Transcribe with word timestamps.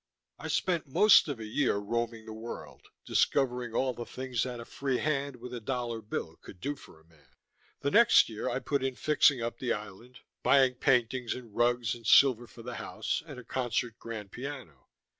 I 0.39 0.47
spent 0.47 0.87
most 0.87 1.27
of 1.27 1.39
a 1.39 1.45
year 1.45 1.75
roaming 1.77 2.25
the 2.25 2.33
world, 2.33 2.87
discovering 3.05 3.75
all 3.75 3.93
the 3.93 4.03
things 4.07 4.41
that 4.41 4.59
a 4.59 4.65
free 4.65 4.97
hand 4.97 5.35
with 5.35 5.53
a 5.53 5.61
dollar 5.61 6.01
bill 6.01 6.37
could 6.37 6.59
do 6.59 6.75
for 6.75 6.99
a 6.99 7.05
man. 7.05 7.35
The 7.81 7.91
next 7.91 8.27
year 8.27 8.49
I 8.49 8.57
put 8.61 8.83
in 8.83 8.95
fixing 8.95 9.43
up 9.43 9.59
the 9.59 9.73
island, 9.73 10.17
buying 10.41 10.73
paintings 10.73 11.35
and 11.35 11.55
rugs 11.55 11.93
and 11.93 12.07
silver 12.07 12.47
for 12.47 12.63
the 12.63 12.73
house, 12.77 13.21
and 13.27 13.37
a 13.37 13.43
concert 13.43 13.99
grand 13.99 14.31
piano. 14.31 14.87